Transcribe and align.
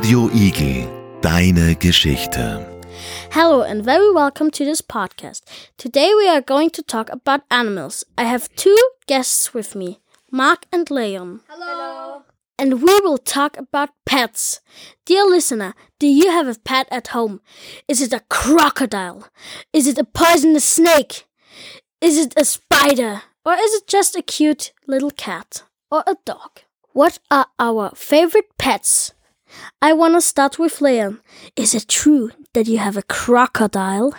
Radio 0.00 0.30
Igel, 0.32 0.88
deine 1.20 1.74
Geschichte. 1.74 2.66
Hello 3.32 3.60
and 3.60 3.84
very 3.84 4.10
welcome 4.10 4.50
to 4.50 4.64
this 4.64 4.80
podcast. 4.80 5.42
Today 5.76 6.14
we 6.16 6.26
are 6.26 6.40
going 6.40 6.70
to 6.70 6.82
talk 6.82 7.10
about 7.10 7.42
animals. 7.50 8.02
I 8.16 8.24
have 8.24 8.48
two 8.56 8.78
guests 9.06 9.52
with 9.52 9.74
me, 9.74 10.00
Mark 10.32 10.64
and 10.72 10.90
Leon. 10.90 11.40
Hello. 11.48 12.22
And 12.58 12.82
we 12.82 12.98
will 13.00 13.18
talk 13.18 13.58
about 13.58 13.90
pets. 14.06 14.62
Dear 15.04 15.26
listener, 15.26 15.74
do 15.98 16.06
you 16.06 16.30
have 16.30 16.48
a 16.48 16.58
pet 16.58 16.88
at 16.90 17.08
home? 17.08 17.42
Is 17.86 18.00
it 18.00 18.14
a 18.14 18.24
crocodile? 18.30 19.28
Is 19.74 19.86
it 19.86 19.98
a 19.98 20.04
poisonous 20.04 20.64
snake? 20.64 21.26
Is 22.00 22.16
it 22.16 22.32
a 22.38 22.46
spider? 22.46 23.20
Or 23.44 23.52
is 23.52 23.74
it 23.74 23.86
just 23.86 24.16
a 24.16 24.22
cute 24.22 24.72
little 24.86 25.10
cat? 25.10 25.64
Or 25.90 26.02
a 26.06 26.16
dog? 26.24 26.60
What 26.94 27.18
are 27.30 27.48
our 27.58 27.90
favorite 27.94 28.56
pets? 28.56 29.12
I 29.82 29.92
want 29.92 30.14
to 30.14 30.20
start 30.20 30.58
with 30.58 30.80
Leon. 30.80 31.20
Is 31.56 31.74
it 31.74 31.88
true 31.88 32.30
that 32.54 32.66
you 32.66 32.78
have 32.78 32.96
a 32.96 33.02
crocodile? 33.02 34.14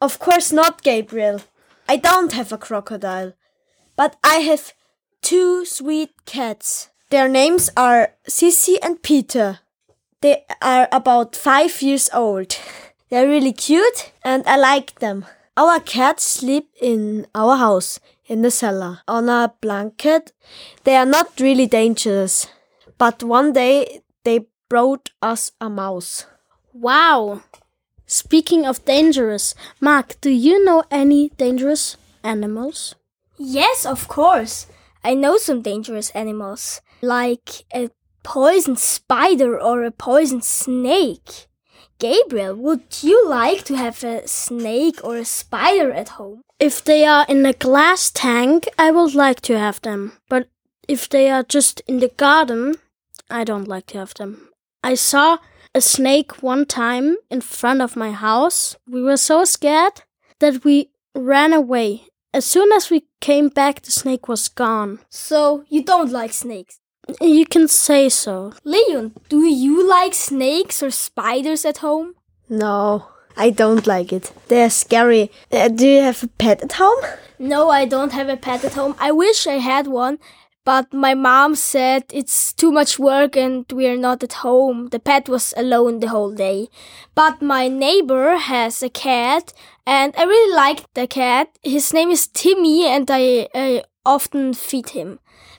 Of 0.00 0.18
course 0.18 0.52
not, 0.52 0.82
Gabriel. 0.82 1.40
I 1.88 1.96
don't 1.96 2.32
have 2.32 2.52
a 2.52 2.58
crocodile. 2.58 3.34
But 3.96 4.16
I 4.24 4.36
have 4.36 4.72
two 5.20 5.64
sweet 5.64 6.10
cats. 6.24 6.88
Their 7.10 7.28
names 7.28 7.70
are 7.76 8.14
Sissy 8.28 8.76
and 8.82 9.02
Peter. 9.02 9.60
They 10.20 10.44
are 10.60 10.88
about 10.92 11.36
five 11.36 11.82
years 11.82 12.08
old. 12.14 12.56
They're 13.10 13.28
really 13.28 13.52
cute 13.52 14.12
and 14.24 14.42
I 14.46 14.56
like 14.56 15.00
them. 15.00 15.26
Our 15.56 15.80
cats 15.80 16.24
sleep 16.24 16.70
in 16.80 17.26
our 17.34 17.56
house 17.56 18.00
in 18.26 18.40
the 18.40 18.50
cellar 18.50 19.00
on 19.06 19.28
a 19.28 19.52
blanket. 19.60 20.32
They 20.84 20.96
are 20.96 21.04
not 21.04 21.38
really 21.38 21.66
dangerous. 21.66 22.46
But 22.96 23.22
one 23.22 23.52
day 23.52 24.00
they 24.24 24.46
brought 24.72 25.10
us 25.20 25.50
a 25.60 25.68
mouse. 25.68 26.24
Wow! 26.72 27.42
Speaking 28.06 28.64
of 28.64 28.86
dangerous, 28.86 29.54
Mark, 29.82 30.18
do 30.22 30.30
you 30.30 30.64
know 30.64 30.82
any 30.90 31.28
dangerous 31.36 31.98
animals? 32.24 32.94
Yes, 33.36 33.84
of 33.84 34.08
course. 34.08 34.68
I 35.04 35.12
know 35.12 35.36
some 35.36 35.60
dangerous 35.60 36.08
animals, 36.12 36.80
like 37.02 37.66
a 37.74 37.90
poison 38.22 38.76
spider 38.76 39.60
or 39.60 39.84
a 39.84 39.90
poison 39.90 40.40
snake. 40.40 41.48
Gabriel, 41.98 42.56
would 42.56 43.02
you 43.02 43.28
like 43.28 43.64
to 43.64 43.76
have 43.76 44.02
a 44.02 44.26
snake 44.26 45.04
or 45.04 45.18
a 45.18 45.26
spider 45.26 45.92
at 45.92 46.16
home? 46.16 46.44
If 46.58 46.82
they 46.82 47.04
are 47.04 47.26
in 47.28 47.44
a 47.44 47.52
glass 47.52 48.10
tank, 48.10 48.68
I 48.78 48.90
would 48.90 49.14
like 49.14 49.42
to 49.42 49.58
have 49.58 49.82
them. 49.82 50.12
But 50.30 50.48
if 50.88 51.10
they 51.10 51.28
are 51.28 51.42
just 51.42 51.82
in 51.86 51.98
the 51.98 52.08
garden, 52.08 52.76
I 53.28 53.44
don't 53.44 53.68
like 53.68 53.84
to 53.88 53.98
have 53.98 54.14
them. 54.14 54.48
I 54.82 54.94
saw 54.94 55.38
a 55.74 55.80
snake 55.80 56.42
one 56.42 56.66
time 56.66 57.16
in 57.30 57.40
front 57.40 57.80
of 57.80 57.96
my 57.96 58.12
house. 58.12 58.76
We 58.86 59.02
were 59.02 59.16
so 59.16 59.44
scared 59.44 60.02
that 60.40 60.64
we 60.64 60.90
ran 61.14 61.52
away. 61.52 62.08
As 62.34 62.44
soon 62.44 62.72
as 62.72 62.90
we 62.90 63.04
came 63.20 63.48
back, 63.48 63.82
the 63.82 63.90
snake 63.92 64.28
was 64.28 64.48
gone. 64.48 65.00
So, 65.10 65.64
you 65.68 65.84
don't 65.84 66.10
like 66.10 66.32
snakes? 66.32 66.78
You 67.20 67.46
can 67.46 67.68
say 67.68 68.08
so. 68.08 68.52
Leon, 68.64 69.12
do 69.28 69.44
you 69.44 69.86
like 69.88 70.14
snakes 70.14 70.82
or 70.82 70.90
spiders 70.90 71.64
at 71.64 71.78
home? 71.78 72.14
No, 72.48 73.06
I 73.36 73.50
don't 73.50 73.86
like 73.86 74.12
it. 74.12 74.32
They're 74.48 74.70
scary. 74.70 75.30
Uh, 75.50 75.68
do 75.68 75.86
you 75.86 76.00
have 76.00 76.22
a 76.22 76.28
pet 76.28 76.62
at 76.62 76.72
home? 76.72 77.02
No, 77.38 77.70
I 77.70 77.84
don't 77.86 78.12
have 78.12 78.28
a 78.28 78.36
pet 78.36 78.64
at 78.64 78.74
home. 78.74 78.94
I 78.98 79.10
wish 79.10 79.46
I 79.46 79.58
had 79.58 79.86
one, 79.88 80.18
but 80.64 80.92
my 80.92 81.14
mom 81.14 81.54
said 81.54 82.04
it's 82.12 82.52
too 82.52 82.70
much 82.70 82.98
work 82.98 83.36
and 83.36 83.64
we're 83.72 83.96
not 83.96 84.22
at 84.22 84.34
home. 84.34 84.88
The 84.88 85.00
pet 85.00 85.28
was 85.28 85.52
alone 85.56 86.00
the 86.00 86.08
whole 86.08 86.32
day. 86.32 86.68
But 87.14 87.42
my 87.42 87.68
neighbor 87.68 88.36
has 88.36 88.82
a 88.82 88.88
cat 88.88 89.52
and 89.86 90.14
I 90.16 90.24
really 90.24 90.54
like 90.54 90.84
the 90.94 91.06
cat. 91.06 91.48
His 91.62 91.92
name 91.92 92.10
is 92.10 92.28
Timmy 92.28 92.86
and 92.86 93.10
I, 93.10 93.48
I 93.54 93.84
often 94.06 94.54
feed 94.54 94.90
him. 94.90 95.18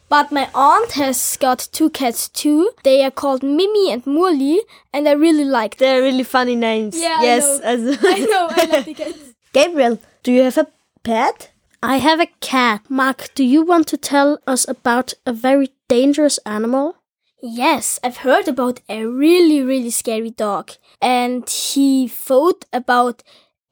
But 0.09 0.31
my 0.31 0.47
aunt 0.53 0.91
has 0.91 1.37
got 1.37 1.67
two 1.71 1.89
cats 1.89 2.29
too. 2.29 2.71
They 2.83 3.03
are 3.03 3.11
called 3.11 3.41
Mimi 3.41 3.91
and 3.91 4.03
Murli, 4.03 4.59
and 4.93 5.09
I 5.09 5.13
really 5.13 5.43
like 5.45 5.77
them. 5.77 5.87
They're 5.87 6.03
really 6.03 6.23
funny 6.23 6.55
names. 6.55 6.95
Yeah, 7.01 7.17
I 7.19 7.23
yes. 7.23 7.59
know. 7.59 7.97
I 8.09 8.19
know, 8.19 8.47
I 8.51 8.65
like 8.65 8.85
the 8.85 8.93
cats. 9.03 9.17
Gabriel, 9.53 9.99
do 10.21 10.31
you 10.31 10.43
have 10.43 10.57
a 10.59 10.67
pet? 11.03 11.52
I 11.85 11.97
have 11.97 12.21
a 12.21 12.27
cat. 12.39 12.89
Mark, 12.89 13.35
do 13.35 13.43
you 13.43 13.61
want 13.61 13.87
to 13.87 13.97
tell 13.97 14.39
us 14.47 14.65
about 14.69 15.15
a 15.25 15.33
very 15.33 15.73
dangerous 15.89 16.37
animal? 16.45 16.95
Yes, 17.41 17.99
I've 18.01 18.23
heard 18.23 18.47
about 18.47 18.79
a 18.87 19.05
really, 19.05 19.61
really 19.61 19.89
scary 19.89 20.29
dog. 20.29 20.71
And 21.01 21.47
he 21.49 22.07
fought 22.07 22.63
about 22.71 23.21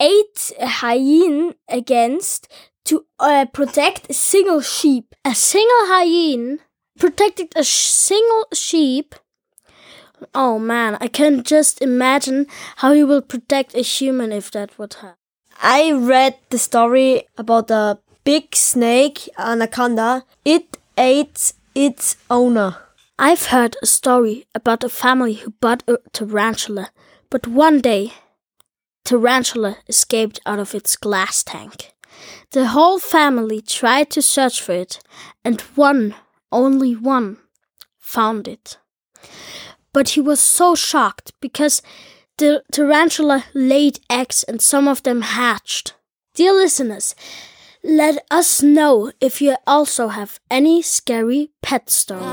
eight 0.01 0.51
hyena 0.59 1.55
against 1.69 2.51
to 2.83 3.05
uh, 3.17 3.45
protect 3.53 4.09
a 4.09 4.13
single 4.13 4.59
sheep. 4.59 5.15
A 5.23 5.33
single 5.33 5.85
hyena 5.87 6.57
protected 6.99 7.53
a 7.55 7.63
sh- 7.63 7.87
single 7.87 8.43
sheep. 8.53 9.15
Oh 10.35 10.59
man, 10.59 10.97
I 10.99 11.07
can 11.07 11.43
just 11.43 11.81
imagine 11.81 12.47
how 12.75 12.91
he 12.91 13.05
will 13.05 13.21
protect 13.21 13.73
a 13.73 13.81
human 13.81 14.33
if 14.33 14.51
that 14.51 14.77
would 14.77 14.95
happen. 14.95 15.20
I 15.63 15.91
read 15.91 16.39
the 16.49 16.57
story 16.57 17.27
about 17.37 17.69
a 17.69 17.99
big 18.23 18.55
snake, 18.55 19.29
anaconda. 19.37 20.23
It 20.43 20.77
ate 20.97 21.53
its 21.75 22.17
owner. 22.31 22.77
I've 23.19 23.45
heard 23.47 23.77
a 23.79 23.85
story 23.85 24.47
about 24.55 24.83
a 24.83 24.89
family 24.89 25.35
who 25.35 25.51
bought 25.51 25.83
a 25.87 25.99
tarantula, 26.13 26.89
but 27.29 27.45
one 27.45 27.79
day, 27.79 28.13
tarantula 29.05 29.77
escaped 29.87 30.39
out 30.47 30.57
of 30.57 30.73
its 30.73 30.95
glass 30.95 31.43
tank. 31.43 31.93
The 32.51 32.69
whole 32.69 32.97
family 32.97 33.61
tried 33.61 34.09
to 34.11 34.21
search 34.23 34.61
for 34.61 34.73
it, 34.73 34.99
and 35.45 35.61
one, 35.75 36.15
only 36.51 36.95
one, 36.95 37.37
found 37.99 38.47
it. 38.47 38.79
But 39.93 40.09
he 40.09 40.21
was 40.21 40.39
so 40.39 40.73
shocked 40.73 41.33
because 41.39 41.83
the 42.41 42.63
tarantula 42.71 43.45
laid 43.53 43.99
eggs 44.09 44.43
and 44.43 44.59
some 44.61 44.87
of 44.87 45.03
them 45.03 45.21
hatched. 45.21 45.93
Dear 46.33 46.53
listeners, 46.53 47.13
let 47.83 48.25
us 48.31 48.63
know 48.63 49.11
if 49.21 49.41
you 49.41 49.55
also 49.67 50.07
have 50.07 50.39
any 50.49 50.81
scary 50.81 51.51
pet 51.61 51.89
stories. 51.91 52.25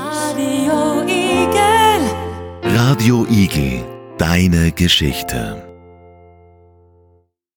Radio 2.63 3.25
Igel, 3.29 3.85
deine 4.17 4.71
Geschichte. 4.71 5.68